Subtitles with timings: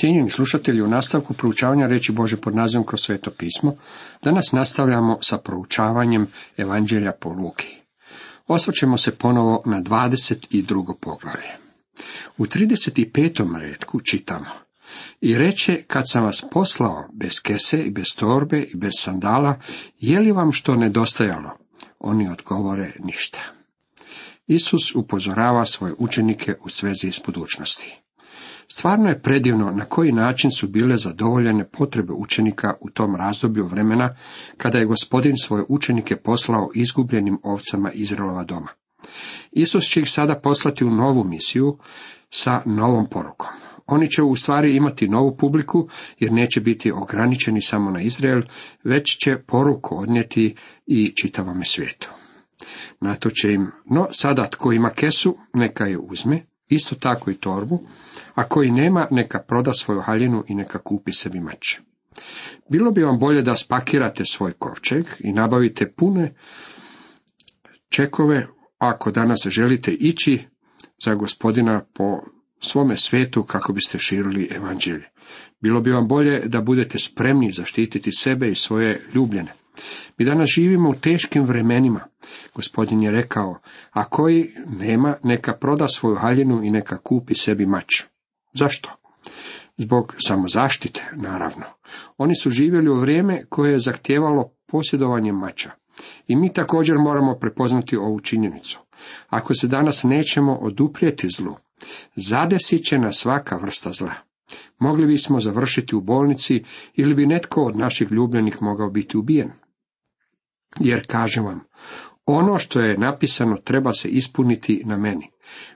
[0.00, 3.76] Cijenjeni slušatelji, u nastavku proučavanja reći Bože pod nazivom kroz sveto pismo,
[4.22, 6.26] danas nastavljamo sa proučavanjem
[6.56, 7.76] Evanđelja po Luki.
[8.46, 10.94] Osvrćemo se ponovo na 22.
[11.00, 11.50] poglavlje.
[12.38, 13.60] U 35.
[13.60, 14.50] redku čitamo
[15.20, 19.60] i reče, kad sam vas poslao bez kese i bez torbe i bez sandala,
[19.98, 21.50] je li vam što nedostajalo?
[21.98, 23.40] Oni odgovore ništa.
[24.46, 27.99] Isus upozorava svoje učenike u svezi s budućnosti.
[28.72, 34.16] Stvarno je predivno na koji način su bile zadovoljene potrebe učenika u tom razdoblju vremena,
[34.56, 38.68] kada je gospodin svoje učenike poslao izgubljenim ovcama Izraelova doma.
[39.52, 41.78] Isus će ih sada poslati u novu misiju
[42.30, 43.48] sa novom porukom.
[43.86, 48.42] Oni će u stvari imati novu publiku, jer neće biti ograničeni samo na Izrael,
[48.84, 50.56] već će poruku odnijeti
[50.86, 52.10] i čitavome svijetu.
[53.00, 57.34] Na to će im, no sada tko ima kesu, neka je uzme, isto tako i
[57.34, 57.80] torbu,
[58.34, 61.78] a koji nema, neka proda svoju haljinu i neka kupi sebi mač.
[62.68, 66.34] Bilo bi vam bolje da spakirate svoj kovčeg i nabavite pune
[67.88, 68.46] čekove
[68.78, 70.38] ako danas želite ići
[71.04, 72.20] za gospodina po
[72.60, 75.10] svome svetu kako biste širili evanđelje.
[75.60, 79.52] Bilo bi vam bolje da budete spremni zaštititi sebe i svoje ljubljene.
[80.18, 82.00] Mi danas živimo u teškim vremenima.
[82.54, 83.58] Gospodin je rekao,
[83.90, 88.02] a koji nema, neka proda svoju haljinu i neka kupi sebi mač.
[88.54, 88.90] Zašto?
[89.76, 91.64] Zbog samozaštite, naravno.
[92.18, 95.70] Oni su živjeli u vrijeme koje je zahtijevalo posjedovanje mača.
[96.26, 98.80] I mi također moramo prepoznati ovu činjenicu.
[99.28, 101.56] Ako se danas nećemo oduprijeti zlu,
[102.16, 104.14] zadesit će nas svaka vrsta zla.
[104.78, 109.50] Mogli bismo završiti u bolnici ili bi netko od naših ljubljenih mogao biti ubijen.
[110.78, 111.60] Jer kažem vam,
[112.26, 115.30] ono što je napisano treba se ispuniti na meni.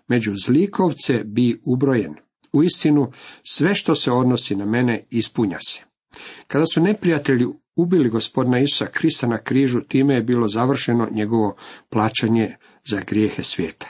[0.08, 2.14] Među zlikovce bi ubrojen.
[2.52, 5.80] U istinu, sve što se odnosi na mene ispunja se.
[6.46, 11.56] Kada su neprijatelji ubili gospodina Isusa Krista na križu, time je bilo završeno njegovo
[11.88, 13.86] plaćanje za grijehe svijeta.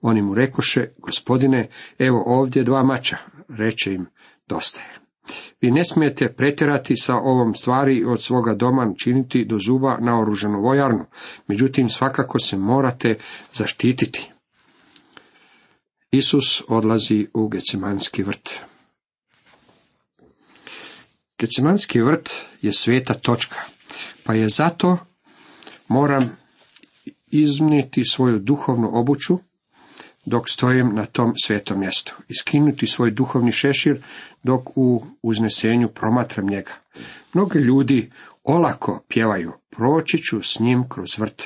[0.00, 3.16] Oni mu rekoše, gospodine, evo ovdje dva mača,
[3.48, 4.06] reče im,
[4.46, 4.97] dosta je.
[5.60, 10.60] Vi ne smijete pretjerati sa ovom stvari od svoga doma činiti do zuba na oružanu
[10.60, 11.04] vojarnu,
[11.46, 13.18] međutim svakako se morate
[13.54, 14.30] zaštititi.
[16.10, 18.50] Isus odlazi u Gecemanski vrt.
[21.38, 22.30] Gecemanski vrt
[22.62, 23.60] je sveta točka,
[24.24, 24.98] pa je zato
[25.88, 26.36] moram
[27.30, 29.38] iznijeti svoju duhovnu obuću
[30.28, 34.02] dok stojim na tom svetom mjestu, iskinuti svoj duhovni šešir
[34.42, 36.72] dok u uznesenju promatram njega.
[37.34, 38.10] Mnogi ljudi
[38.44, 41.42] olako pjevaju, proći ću s njim kroz vrt.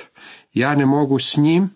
[0.52, 1.70] Ja ne mogu s njim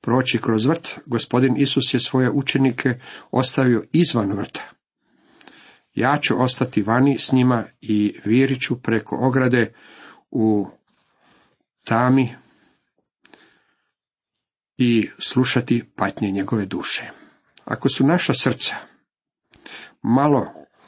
[0.00, 0.98] proći kroz vrt.
[1.06, 2.94] Gospodin Isus je svoje učenike
[3.30, 4.70] ostavio izvan vrta.
[5.94, 9.72] Ja ću ostati vani s njima i viriću preko ograde
[10.30, 10.66] u
[11.84, 12.34] tami
[14.82, 17.10] i slušati patnje njegove duše.
[17.64, 18.74] Ako su naša srca
[20.02, 20.46] malo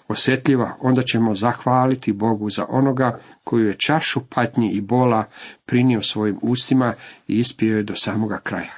[0.09, 5.25] osjetljiva, onda ćemo zahvaliti Bogu za onoga koju je čašu patnji i bola
[5.66, 6.94] prinio svojim ustima
[7.28, 8.75] i ispio je do samoga kraja.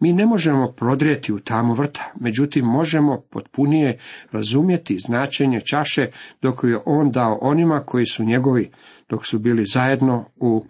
[0.00, 3.98] Mi ne možemo prodrijeti u tamu vrta, međutim možemo potpunije
[4.32, 6.06] razumjeti značenje čaše
[6.42, 8.70] dok je on dao onima koji su njegovi,
[9.08, 10.66] dok su bili zajedno u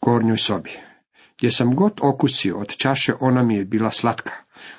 [0.00, 0.89] gornjoj sobi.
[1.40, 4.32] Gdje sam god okusio od čaše, ona mi je bila slatka.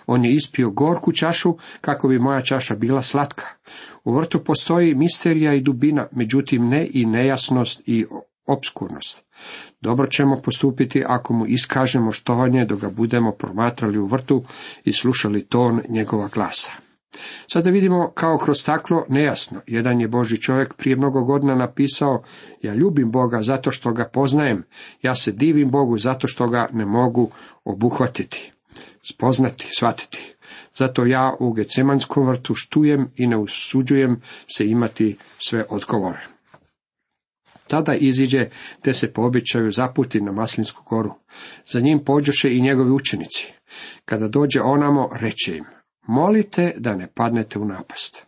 [0.08, 3.46] On je ispio gorku čašu, kako bi moja čaša bila slatka.
[4.04, 8.06] U vrtu postoji misterija i dubina, međutim ne i nejasnost i
[8.46, 9.24] obskurnost.
[9.82, 14.44] Dobro ćemo postupiti ako mu iskažemo štovanje dok ga budemo promatrali u vrtu
[14.84, 16.72] i slušali ton njegova glasa.
[17.48, 19.62] Sada vidimo kao kroz staklo nejasno.
[19.68, 22.24] Jedan je Boži čovjek prije mnogo godina napisao,
[22.62, 24.64] ja ljubim Boga zato što ga poznajem,
[25.02, 27.30] ja se divim Bogu zato što ga ne mogu
[27.64, 28.52] obuhvatiti,
[29.12, 30.36] spoznati, shvatiti.
[30.76, 34.22] Zato ja u Gecemanskom vrtu štujem i ne usuđujem
[34.56, 36.26] se imati sve odgovore.
[37.68, 38.50] Tada iziđe,
[38.82, 41.14] te se po običaju zaputi na Maslinsku goru.
[41.72, 43.54] Za njim pođoše i njegovi učenici.
[44.06, 45.66] Kada dođe onamo, reče im,
[46.08, 48.26] molite da ne padnete u napast.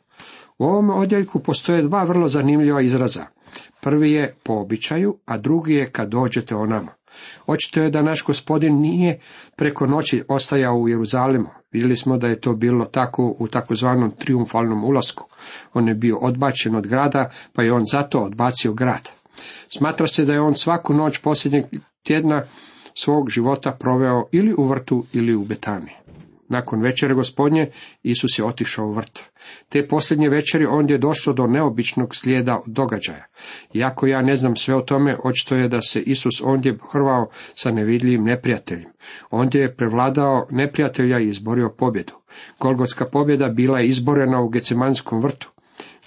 [0.58, 3.25] U ovom odjeljku postoje dva vrlo zanimljiva izraza.
[3.81, 6.92] Prvi je po običaju, a drugi je kad dođete onamo.
[7.48, 9.20] Očito je da naš gospodin nije
[9.56, 11.50] preko noći ostajao u Jeruzalemu.
[11.72, 15.25] Vidjeli smo da je to bilo tako u takozvanom triumfalnom ulasku.
[15.74, 19.10] On je bio odbačen od grada, pa je on zato odbacio grad.
[19.70, 21.66] Smatra se da je on svaku noć posljednjeg
[22.04, 22.44] tjedna
[22.96, 25.92] svog života proveo ili u vrtu ili u Betani.
[26.50, 27.72] Nakon večere gospodnje,
[28.04, 29.24] Isus je otišao u vrt.
[29.69, 33.25] Te posljednje večeri ondje je došlo do neobičnog slijeda događaja.
[33.74, 37.72] Iako ja ne znam sve o tome, očito je da se Isus ondje hrvao sa
[37.72, 38.92] nevidljivim neprijateljem.
[39.31, 42.13] Ondje je prevladao neprijatelja i izborio pobjedu.
[42.60, 45.53] Golgotska pobjeda bila je izborena u Gecemanskom vrtu.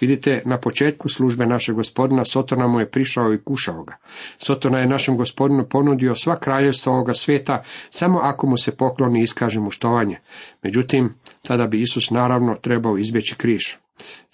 [0.00, 3.96] Vidite, na početku službe našeg gospodina Sotona mu je prišao i kušao ga.
[4.38, 9.22] Sotona je našem gospodinu ponudio sva kraljevstva ovoga svijeta, samo ako mu se pokloni i
[9.22, 10.19] iskaže mu štovanje.
[10.62, 13.62] Međutim, tada bi Isus naravno trebao izbjeći križ.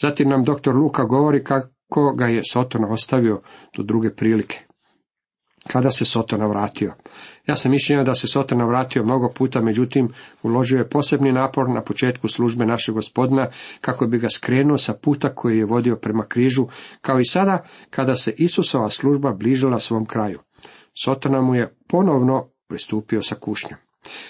[0.01, 3.41] Zatim nam doktor Luka govori kako ga je Sotona ostavio
[3.77, 4.72] do druge prilike
[5.69, 6.95] kada se Sotona vratio.
[7.47, 10.09] Ja sam mišljenja da se Sotona vratio mnogo puta, međutim,
[10.43, 13.49] uložio je posebni napor na početku službe našeg gospodina,
[13.81, 16.67] kako bi ga skrenuo sa puta koji je vodio prema križu,
[17.01, 20.39] kao i sada, kada se Isusova služba bližila svom kraju.
[21.05, 23.79] Sotona mu je ponovno pristupio sa kušnjom.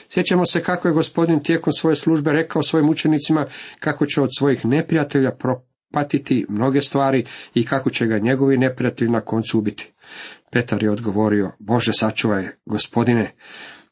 [0.09, 3.47] Sjećamo se kako je gospodin tijekom svoje službe rekao svojim učenicima
[3.81, 9.21] kako će od svojih neprijatelja propatiti mnoge stvari i kako će ga njegovi neprijatelji na
[9.21, 9.93] koncu ubiti.
[10.53, 13.35] Petar je odgovorio, Bože sačuvaj, gospodine,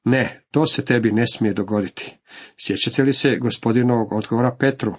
[0.04, 2.16] ne, to se tebi ne smije dogoditi.
[2.66, 4.94] Sjećate li se gospodinovog odgovora Petru?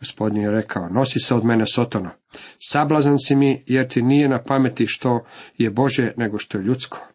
[0.00, 2.10] Gospodin je rekao, nosi se od mene sotona.
[2.58, 5.24] Sablazan si mi, jer ti nije na pameti što
[5.58, 7.06] je Bože, nego što je ljudsko.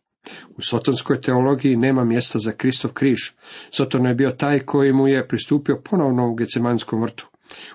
[0.57, 3.19] U sotonskoj teologiji nema mjesta za Kristov križ.
[3.69, 7.27] Soton je bio taj koji mu je pristupio ponovno u Gecemanskom vrtu.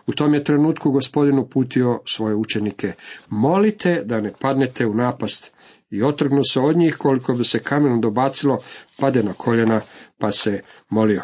[0.06, 2.92] U tom je trenutku gospodin uputio svoje učenike.
[3.28, 5.52] Molite da ne padnete u napast
[5.90, 8.58] i otrgnu se od njih koliko bi se kamenom dobacilo,
[8.98, 9.80] pade na koljena
[10.18, 11.22] pa se molio.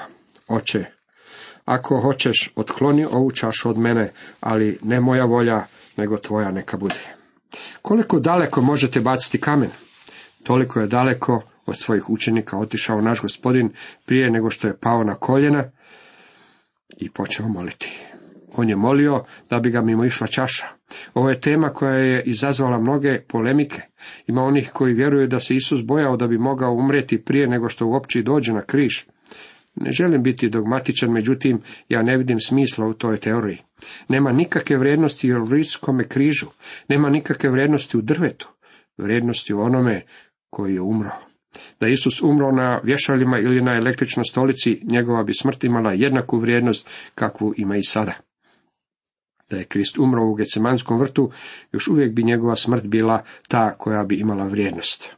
[0.49, 0.85] Oče,
[1.65, 5.65] ako hoćeš, otkloni ovu čašu od mene, ali ne moja volja,
[5.97, 7.17] nego tvoja neka bude.
[7.83, 9.71] Koliko daleko možete baciti kamen?
[10.43, 13.73] Toliko je daleko od svojih učenika otišao naš gospodin
[14.05, 15.71] prije nego što je pao na koljena
[16.97, 17.99] i počeo moliti.
[18.57, 20.67] On je molio da bi ga mimo išla čaša.
[21.15, 23.83] Ovo je tema koja je izazvala mnoge polemike.
[24.27, 27.87] Ima onih koji vjeruju da se Isus bojao da bi mogao umrijeti prije nego što
[27.87, 29.03] uopće dođe na križ.
[29.75, 33.59] Ne želim biti dogmatičan, međutim, ja ne vidim smisla u toj teoriji.
[34.09, 36.47] Nema nikakve vrijednosti u rijskome križu,
[36.89, 38.49] nema nikakve vrijednosti u drvetu,
[38.99, 40.03] vrijednosti u onome
[40.51, 41.11] koji je umro.
[41.81, 46.91] Da Isus umro na vješaljima ili na električnoj stolici, njegova bi smrt imala jednaku vrijednost
[47.15, 48.13] kakvu ima i sada.
[49.51, 51.31] Da je Krist umro u Gecemanskom vrtu,
[51.73, 55.13] još uvijek bi njegova smrt bila ta koja bi imala vrijednost.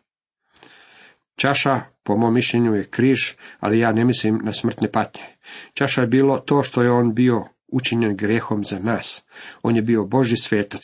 [1.37, 3.19] Čaša, po mom mišljenju, je križ,
[3.61, 5.23] ali ja ne mislim na smrtne patnje.
[5.75, 9.25] Čaša je bilo to što je on bio učinjen grehom za nas.
[9.63, 10.81] On je bio Boži svetac.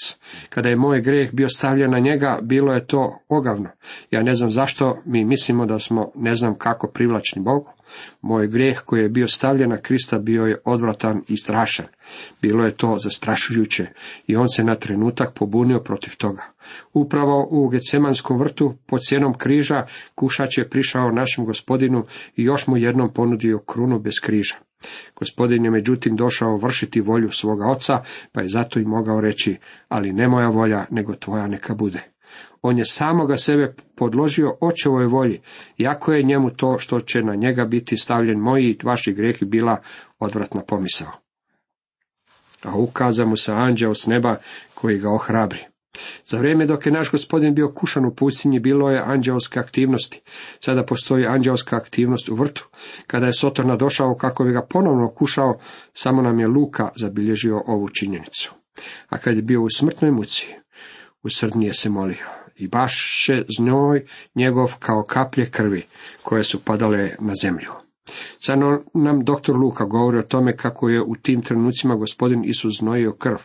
[0.48, 3.68] Kada je moj greh bio stavljen na njega, bilo je to ogavno.
[4.10, 7.70] Ja ne znam zašto mi mislimo da smo ne znam kako privlačni Bogu.
[8.22, 11.86] Moj grijeh koji je bio stavljen na Krista bio je odvratan i strašan.
[12.42, 13.86] Bilo je to zastrašujuće
[14.26, 16.42] i on se na trenutak pobunio protiv toga.
[16.92, 22.04] Upravo u Gecemanskom vrtu pod cijenom križa kušač je prišao našem gospodinu
[22.36, 24.54] i još mu jednom ponudio krunu bez križa.
[25.16, 28.02] Gospodin je međutim došao vršiti volju svoga oca,
[28.32, 29.56] pa je zato i mogao reći,
[29.88, 32.13] ali ne moja volja, nego tvoja neka bude.
[32.66, 35.40] On je samoga sebe podložio očevoj volji,
[35.78, 39.76] jako je njemu to što će na njega biti stavljen moji i vaši grehi bila
[40.18, 41.10] odvratna pomisao.
[42.62, 44.36] A ukaza mu se anđeo s neba
[44.74, 45.64] koji ga ohrabri.
[46.26, 50.22] Za vrijeme dok je naš gospodin bio kušan u pustinji, bilo je anđeoske aktivnosti.
[50.60, 52.68] Sada postoji anđeoska aktivnost u vrtu.
[53.06, 55.58] Kada je Sotona došao kako bi ga ponovno kušao,
[55.92, 58.54] samo nam je Luka zabilježio ovu činjenicu.
[59.08, 60.48] A kad je bio u smrtnoj muci,
[61.22, 62.43] usrdnije se molio.
[62.56, 65.86] I baš se znoj njegov kao kaplje krvi
[66.22, 67.70] koje su padale na zemlju.
[68.40, 68.58] Sad
[68.94, 73.38] nam doktor Luka govori o tome kako je u tim trenucima gospodin Isus znojio krv.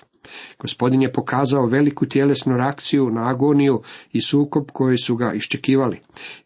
[0.60, 6.00] Gospodin je pokazao veliku tjelesnu reakciju na agoniju i sukob koji su ga iščekivali.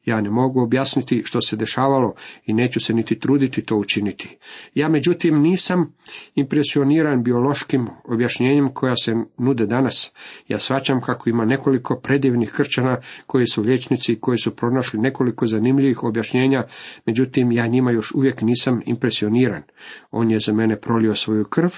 [0.06, 2.14] Ja ne mogu objasniti što se dešavalo
[2.46, 4.38] i neću se niti truditi to učiniti.
[4.74, 5.94] Ja međutim nisam
[6.36, 10.12] impresioniran biološkim objašnjenjem koja se nude danas.
[10.48, 16.04] Ja svačam kako ima nekoliko predivnih krčana koji su liječnici koji su pronašli nekoliko zanimljivih
[16.04, 16.64] objašnjenja,
[17.06, 19.64] međutim ja njima još uvijek nisam impresioniran.
[20.12, 21.70] On je za mene prolio svoju krv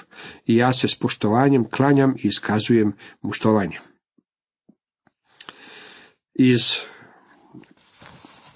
[0.46, 3.77] i ja se s poštovanjem klanjam i iskazujem mu štovanje.
[6.34, 6.62] Iz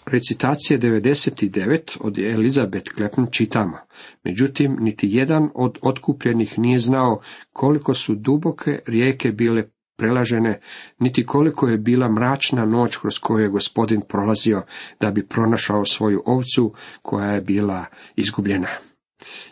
[0.05, 3.77] recitacije 99 od Elizabeth Klepn čitamo.
[4.23, 7.21] Međutim, niti jedan od otkupljenih nije znao
[7.53, 10.59] koliko su duboke rijeke bile prelažene,
[10.99, 14.63] niti koliko je bila mračna noć kroz koju je gospodin prolazio
[14.99, 18.88] da bi pronašao svoju ovcu koja je bila izgubljena.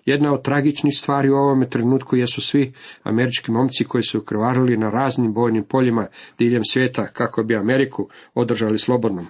[0.06, 4.90] Jedna od tragičnih stvari u ovome trenutku jesu svi američki momci koji su krvarili na
[4.90, 6.08] raznim bojnim poljima
[6.38, 9.28] diljem svijeta kako bi Ameriku održali slobodnom.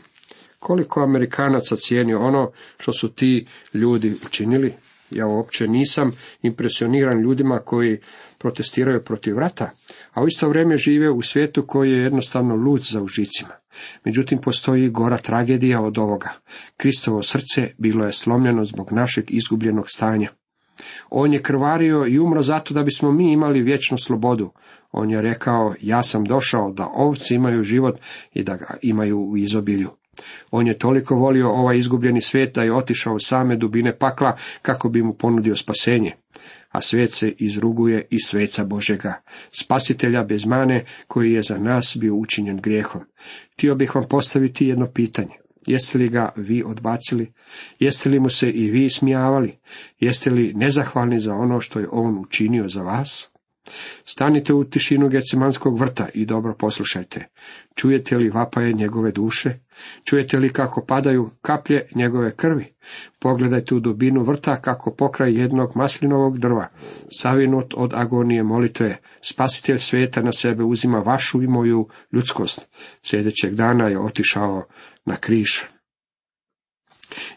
[0.59, 4.73] Koliko Amerikanaca cijeni ono što su ti ljudi učinili?
[5.11, 7.99] Ja uopće nisam impresioniran ljudima koji
[8.37, 9.69] protestiraju protiv rata,
[10.17, 13.53] a u isto vrijeme žive u svijetu koji je jednostavno lud za užicima.
[14.05, 16.29] Međutim, postoji gora tragedija od ovoga.
[16.77, 20.29] Kristovo srce bilo je slomljeno zbog našeg izgubljenog stanja.
[21.09, 24.51] On je krvario i umro zato da bismo mi imali vječnu slobodu.
[24.91, 27.99] On je rekao, ja sam došao da ovci imaju život
[28.33, 29.89] i da ga imaju u izobilju.
[30.51, 34.89] On je toliko volio ovaj izgubljeni svijet da je otišao u same dubine pakla kako
[34.89, 36.11] bi mu ponudio spasenje.
[36.69, 39.21] A svijet se izruguje i sveca Božega,
[39.51, 43.01] spasitelja bez mane koji je za nas bio učinjen grijehom.
[43.53, 45.33] Htio bih vam postaviti jedno pitanje.
[45.67, 47.33] Jeste li ga vi odbacili?
[47.79, 49.57] Jeste li mu se i vi smijavali?
[49.99, 53.36] Jeste li nezahvalni za ono što je on učinio za vas?
[54.05, 57.27] Stanite u tišinu Gecemanskog vrta i dobro poslušajte.
[57.75, 59.59] Čujete li vapaje njegove duše?
[60.03, 62.73] Čujete li kako padaju kaplje njegove krvi?
[63.19, 66.67] Pogledajte u dubinu vrta kako pokraj jednog maslinovog drva,
[67.11, 72.69] savinut od agonije molitve, spasitelj svijeta na sebe uzima vašu i moju ljudskost.
[73.03, 74.67] Sljedećeg dana je otišao
[75.05, 75.49] na križ.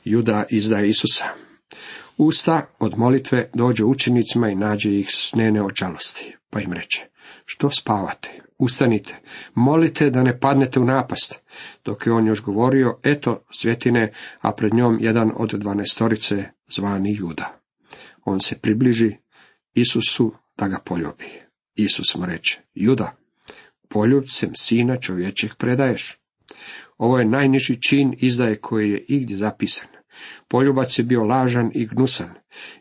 [0.04, 1.50] Juda izdaje Isusa.
[2.23, 7.07] Usta od molitve dođe učenicima i nađe ih snene od žalosti, pa im reče,
[7.45, 9.17] što spavate, ustanite,
[9.55, 11.41] molite da ne padnete u napast.
[11.85, 17.61] Dok je on još govorio, eto svjetine, a pred njom jedan od dvanestorice zvani Juda.
[18.25, 19.17] On se približi
[19.75, 21.27] Isusu da ga poljubi.
[21.75, 23.17] Isus mu reče, Juda,
[23.89, 26.19] poljubcem sina čovječeg predaješ.
[26.99, 30.00] Ovo je najniži čin izdaje koji je igdje zapisan.
[30.49, 32.31] Poljubac je bio lažan i gnusan.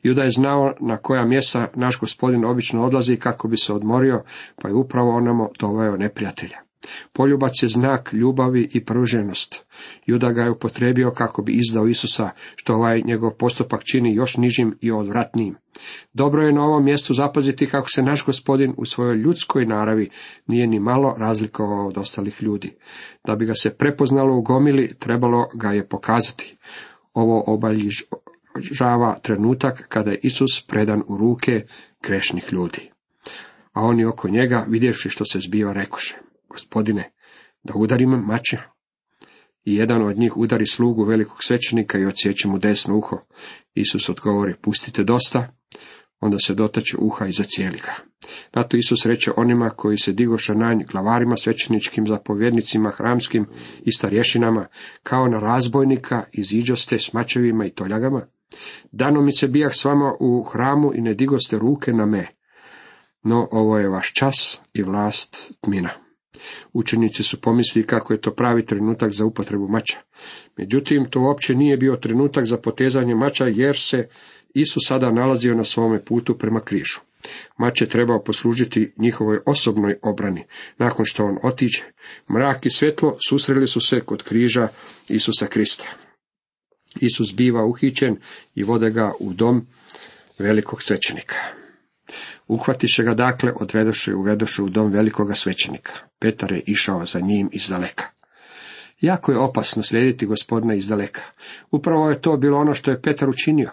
[0.04, 4.24] Juda je znao na koja mjesta naš gospodin obično odlazi kako bi se odmorio,
[4.62, 6.58] pa je upravo onamo doveo neprijatelja.
[7.14, 9.66] Poljubac je znak ljubavi i pruženost.
[10.06, 14.78] Juda ga je upotrebio kako bi izdao Isusa, što ovaj njegov postupak čini još nižim
[14.82, 15.56] i odvratnijim.
[16.14, 20.10] Dobro je na ovom mjestu zapaziti kako se naš gospodin u svojoj ljudskoj naravi
[20.48, 22.78] nije ni malo razlikovao od ostalih ljudi.
[23.26, 26.58] Da bi ga se prepoznalo u gomili, trebalo ga je pokazati.
[27.14, 31.66] Ovo obaljižava trenutak kada je Isus predan u ruke
[32.04, 32.92] grešnih ljudi.
[33.74, 36.16] A oni oko njega, vidjevši što se zbiva, rekoše,
[36.50, 37.12] gospodine,
[37.64, 38.58] da udarim mače.
[39.64, 43.18] I jedan od njih udari slugu velikog svećenika i odsjeće mu desno uho.
[43.74, 45.59] Isus odgovori, pustite dosta,
[46.20, 47.94] onda se dotače uha i zacijeli ga.
[48.56, 53.46] Na to Isus reče onima koji se digoša na nj, glavarima svećeničkim, zapovjednicima, hramskim
[53.86, 54.68] i starješinama,
[55.04, 58.22] kao na razbojnika, iziđoste s mačevima i toljagama.
[58.92, 62.28] Dano mi se bijah s vama u hramu i ne digoste ruke na me.
[63.24, 65.90] No ovo je vaš čas i vlast tmina.
[66.74, 69.98] Učenici su pomislili kako je to pravi trenutak za upotrebu mača.
[70.58, 74.08] Međutim, to uopće nije bio trenutak za potezanje mača, jer se
[74.54, 77.00] Isus sada nalazio na svome putu prema križu.
[77.58, 80.44] Mač je trebao poslužiti njihovoj osobnoj obrani.
[80.78, 81.84] Nakon što on otiđe,
[82.32, 84.68] mrak i svjetlo susreli su se kod križa
[85.10, 85.86] Isusa Krista.
[87.02, 88.18] Isus biva uhićen
[88.56, 89.68] i vode ga u dom
[90.40, 91.36] velikog svećenika.
[92.48, 95.94] Uhvatiše ga dakle, odvedoše i uvedoše u dom velikoga svećenika.
[96.20, 98.06] Petar je išao za njim iz daleka.
[99.02, 101.22] Jako je opasno slijediti gospodina iz daleka.
[101.72, 103.72] Upravo je to bilo ono što je Petar učinio.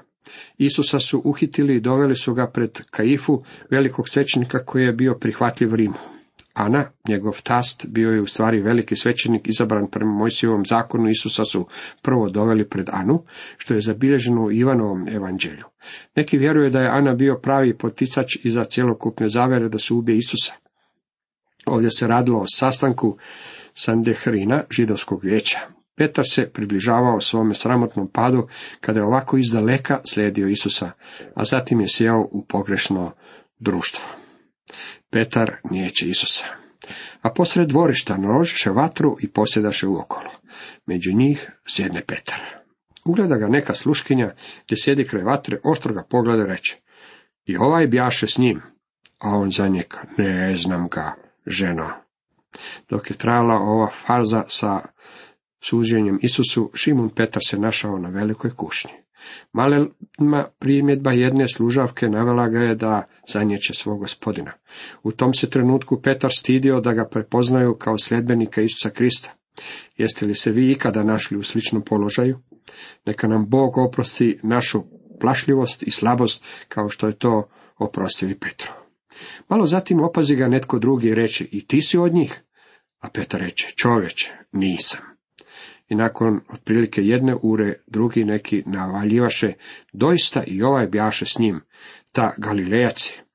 [0.58, 5.74] Isusa su uhitili i doveli su ga pred Kaifu, velikog svećenika koji je bio prihvatljiv
[5.74, 5.94] Rimu.
[6.54, 11.66] Ana, njegov tast, bio je u stvari veliki svećenik izabran prema Mojsijevom zakonu, Isusa su
[12.02, 13.24] prvo doveli pred Anu,
[13.56, 15.64] što je zabilježeno u Ivanovom evanđelju.
[16.16, 20.52] Neki vjeruju da je Ana bio pravi poticač iza cjelokupne zavere da se ubije Isusa.
[21.66, 23.16] Ovdje se radilo o sastanku
[23.74, 25.75] Sandehrina, židovskog vijeća.
[25.96, 28.48] Petar se približavao svome sramotnom padu
[28.80, 30.90] kada je ovako izdaleka slijedio Isusa,
[31.34, 33.12] a zatim je sjeo u pogrešno
[33.58, 34.04] društvo.
[35.10, 36.44] Petar nijeće Isusa.
[37.22, 40.30] A posred dvorišta naložiše vatru i posjedaše uokolo.
[40.86, 42.40] Među njih sjedne Petar.
[43.04, 44.34] Ugleda ga neka sluškinja
[44.64, 46.76] gdje sjedi kraj vatre, oštro ga pogleda i reče.
[47.44, 48.62] I ovaj bjaše s njim.
[49.18, 51.14] A on za njega, ne znam ga,
[51.46, 51.90] ženo.
[52.88, 54.80] Dok je trajala ova farza sa
[55.60, 58.92] suđenjem Isusu, Šimun Petar se našao na velikoj kušnji.
[59.52, 64.52] Malema primjedba jedne služavke navela ga je da zanjeće svog gospodina.
[65.02, 69.32] U tom se trenutku Petar stidio da ga prepoznaju kao sljedbenika Isusa Krista.
[69.96, 72.38] Jeste li se vi ikada našli u sličnom položaju?
[73.06, 74.82] Neka nam Bog oprosti našu
[75.20, 77.48] plašljivost i slabost, kao što je to
[77.78, 78.72] oprostili Petru.
[79.48, 82.42] Malo zatim opazi ga netko drugi i reče, i ti si od njih?
[82.98, 85.15] A Petar reče, čoveče, nisam.
[85.88, 89.52] I nakon otprilike jedne ure drugi neki navaljivaše,
[89.92, 91.60] doista i ovaj bjaše s njim,
[92.12, 93.26] ta Galilejac je.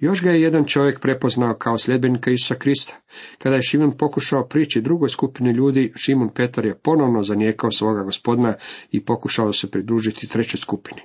[0.00, 2.96] Još ga je jedan čovjek prepoznao kao sljedbenika Isusa Krista.
[3.38, 8.54] Kada je Šimun pokušao prići drugoj skupini ljudi, Šimun Petar je ponovno zanijekao svoga gospodina
[8.90, 11.00] i pokušao se pridružiti trećoj skupini.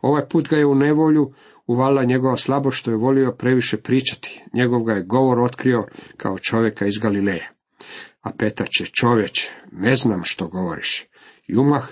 [0.00, 1.32] Ovaj put ga je u nevolju
[1.66, 4.42] uvala njegova slabo što je volio previše pričati.
[4.54, 5.86] Njegov ga je govor otkrio
[6.16, 7.57] kao čovjeka iz Galileje.
[8.28, 11.06] A Petar će, čovječe, ne znam što govoriš.
[11.46, 11.88] I umah,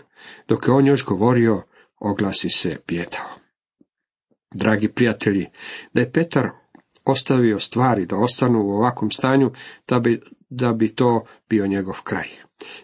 [0.48, 1.62] dok je on još govorio,
[1.98, 3.26] oglasi se pjetao.
[4.54, 5.46] Dragi prijatelji,
[5.92, 6.50] da je Petar
[7.04, 9.50] ostavio stvari da ostanu u ovakvom stanju,
[9.88, 12.28] da bi, da bi to bio njegov kraj.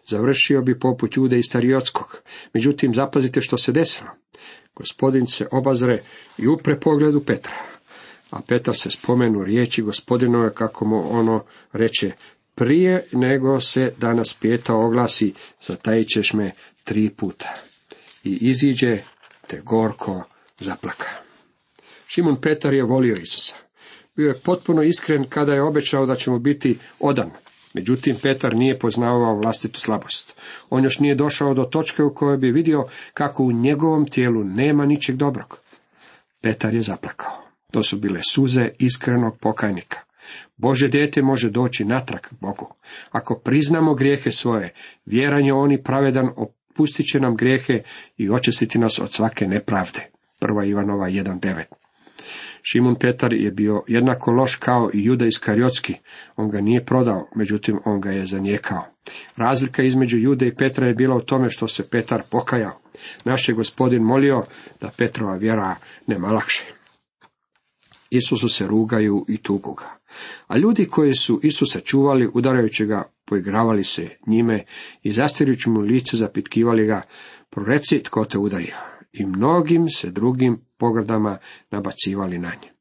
[0.09, 2.17] Završio bi poput jude i stariotskog.
[2.55, 4.11] Međutim, zapazite što se desilo.
[4.75, 6.03] Gospodin se obazre
[6.39, 7.55] i upre pogledu Petra.
[8.31, 12.13] A Petar se spomenu riječi gospodinove kako mu ono reče,
[12.55, 16.53] prije nego se danas pjeta oglasi, zatajit me
[16.85, 17.55] tri puta.
[18.25, 18.99] I iziđe
[19.47, 20.25] te gorko
[20.59, 21.09] zaplaka.
[22.09, 23.55] Šimon Petar je volio Isusa.
[24.17, 27.31] Bio je potpuno iskren kada je obećao da će mu biti odan.
[27.75, 30.37] Međutim, Petar nije poznavao vlastitu slabost.
[30.71, 34.87] On još nije došao do točke u kojoj bi vidio kako u njegovom tijelu nema
[34.87, 35.59] ničeg dobrog.
[36.41, 37.43] Petar je zaplakao.
[37.73, 39.99] To su bile suze iskrenog pokajnika.
[40.57, 42.75] Bože dijete može doći natrag Bogu.
[43.11, 44.75] Ako priznamo grijehe svoje,
[45.07, 47.83] vjeranje oni pravedan opustit će nam grijehe
[48.17, 50.11] i očistiti nas od svake nepravde.
[50.41, 51.63] Prva Ivanova 1.9
[52.63, 55.95] Šimun Petar je bio jednako loš kao i Juda Iskariotski.
[56.37, 58.85] On ga nije prodao, međutim on ga je zanijekao.
[59.37, 62.79] Razlika između Jude i Petra je bila u tome što se Petar pokajao.
[63.25, 64.43] Naš je gospodin molio
[64.81, 66.65] da Petrova vjera nema lakše.
[68.11, 70.02] Isusu se rugaju i tugu ga.
[70.47, 74.65] A ljudi koji su Isusa čuvali, udarajući ga, poigravali se njime
[75.03, 77.03] i zastirujući mu lice zapitkivali ga,
[77.51, 78.77] proreci tko te udario.
[79.13, 81.39] I mnogim se drugim pogrdama
[81.71, 82.73] nabacivali na nje.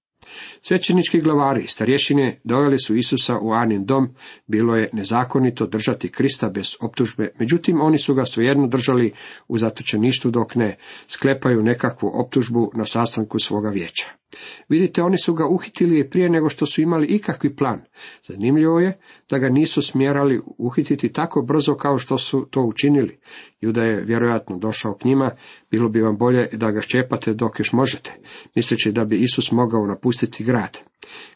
[0.64, 4.10] Svećenički glavari, starješine, doveli su Isusa u Anin dom,
[4.48, 9.14] bilo je nezakonito držati Krista bez optužbe, međutim oni su ga svejedno držali
[9.48, 14.22] u zatočeništvu dok ne sklepaju nekakvu optužbu na sastanku svoga vijeća.
[14.70, 17.82] Vidite, oni su ga uhitili prije nego što su imali ikakvi plan.
[18.28, 23.20] Zanimljivo je da ga nisu smjerali uhititi tako brzo kao što su to učinili.
[23.62, 25.32] Juda je vjerojatno došao k njima,
[25.72, 28.14] bilo bi vam bolje da ga ščepate dok još možete,
[28.56, 30.78] misleći da bi Isus mogao napustiti grad.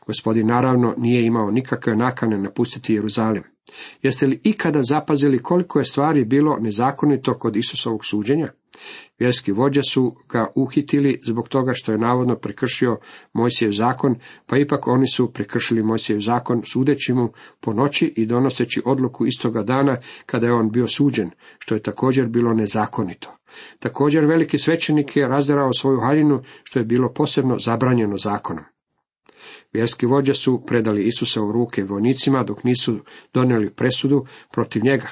[0.08, 3.44] Gospodin naravno nije imao nikakve nakane napustiti Jeruzalim.
[4.02, 8.48] Jeste li ikada zapazili koliko je stvari bilo nezakonito kod Isusovog suđenja?
[9.20, 12.98] Vjerski vođe su ga uhitili zbog toga što je navodno prekršio
[13.34, 18.82] Mojsijev zakon, pa ipak oni su prekršili Mojsijev zakon sudeći mu po noći i donoseći
[18.86, 23.38] odluku istoga dana kada je on bio suđen, što je također bilo nezakonito.
[23.80, 28.64] Također veliki svećenik je razdarao svoju haljinu, što je bilo posebno zabranjeno zakonom.
[29.74, 33.00] Vjerski vođe su predali Isusa u ruke vojnicima dok nisu
[33.34, 35.08] donijeli presudu protiv njega.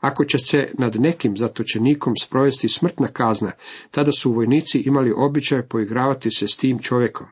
[0.00, 3.52] Ako će se nad nekim zatočenikom sprovesti smrtna kazna,
[3.90, 7.26] tada su vojnici imali običaj poigravati se s tim čovjekom.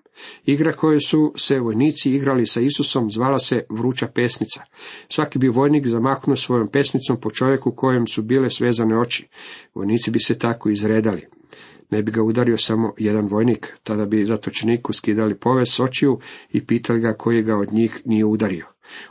[0.45, 4.63] Igra koju su se vojnici igrali sa Isusom zvala se vruća pesnica.
[5.09, 9.29] Svaki bi vojnik zamahnuo svojom pesnicom po čovjeku kojem su bile svezane oči.
[9.75, 11.36] Vojnici bi se tako izredali
[11.91, 16.19] ne bi ga udario samo jedan vojnik, tada bi zatočeniku skidali poves s očiju
[16.51, 18.67] i pitali ga koji ga od njih nije udario.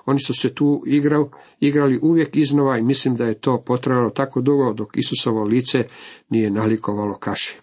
[0.05, 4.41] Oni su se tu igrao, igrali uvijek iznova i mislim da je to potrajalo tako
[4.41, 5.83] dugo dok Isusovo lice
[6.29, 7.59] nije nalikovalo kaši.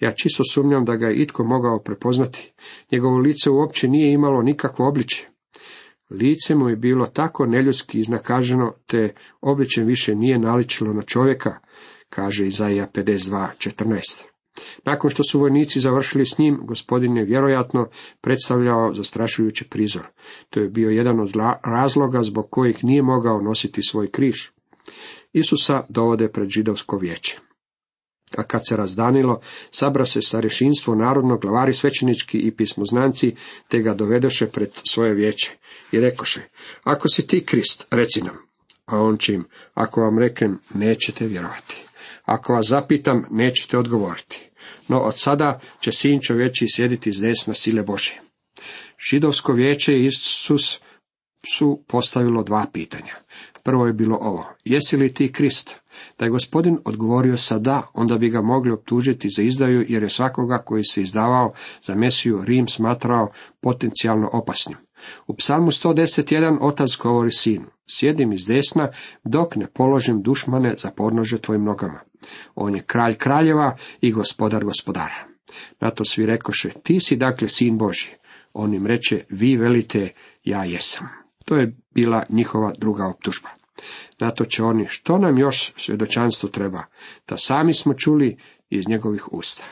[0.00, 2.52] Ja čisto sumnjam da ga je itko mogao prepoznati.
[2.92, 5.28] Njegovo lice uopće nije imalo nikakvo obličje.
[6.10, 11.58] Lice mu je bilo tako neljudski iznakaženo, te obličem više nije naličilo na čovjeka,
[12.08, 14.37] kaže Izaija 52.14.
[14.84, 17.88] Nakon što su vojnici završili s njim, gospodin je vjerojatno
[18.20, 20.06] predstavljao zastrašujući prizor.
[20.50, 21.32] To je bio jedan od
[21.64, 24.36] razloga zbog kojih nije mogao nositi svoj križ.
[25.32, 27.38] Isusa dovode pred židovsko vijeće.
[28.36, 29.40] A kad se razdanilo,
[29.70, 33.34] sabra se starešinstvo narodno, glavari svećenički i pismoznanci,
[33.68, 35.52] te ga dovedoše pred svoje vijeće.
[35.92, 36.40] I rekoše,
[36.82, 38.36] ako si ti Krist, reci nam.
[38.86, 39.44] A on čim,
[39.74, 41.87] ako vam reknem, nećete vjerovati.
[42.28, 44.48] Ako vas zapitam, nećete odgovoriti
[44.88, 48.20] no od sada će sin čovječi sjediti s desna sile Bože.
[49.10, 50.80] Židovsko vijeće Isus
[51.56, 53.14] su postavilo dva pitanja.
[53.62, 55.80] Prvo je bilo ovo, jesi li ti Krist?
[56.18, 60.08] Da je gospodin odgovorio sa da, onda bi ga mogli optužiti za izdaju, jer je
[60.08, 61.52] svakoga koji se izdavao
[61.86, 64.76] za Mesiju Rim smatrao potencijalno opasnim.
[65.26, 68.88] U psalmu 110.1 otac govori sinu, sjedim iz desna,
[69.24, 72.00] dok ne položim dušmane za podnože tvojim nogama.
[72.54, 75.26] On je kralj kraljeva i gospodar gospodara.
[75.80, 78.08] Na to svi rekoše, ti si dakle sin Boži.
[78.52, 80.12] On im reče, vi velite,
[80.44, 81.08] ja jesam.
[81.44, 83.48] To je bila njihova druga optužba.
[84.20, 86.84] Na to će oni, što nam još svjedočanstvo treba,
[87.28, 88.36] da sami smo čuli
[88.70, 89.64] iz njegovih usta.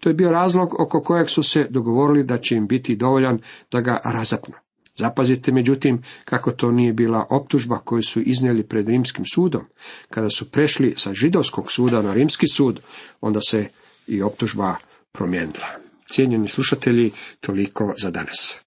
[0.00, 3.38] To je bio razlog oko kojeg su se dogovorili da će im biti dovoljan
[3.72, 4.54] da ga razapnu.
[4.96, 9.64] Zapazite međutim kako to nije bila optužba koju su iznijeli pred rimskim sudom.
[10.10, 12.80] Kada su prešli sa židovskog suda na rimski sud,
[13.20, 13.68] onda se
[14.06, 14.74] i optužba
[15.12, 15.66] promijenila.
[16.08, 17.10] Cijenjeni slušatelji,
[17.40, 18.63] toliko za danas.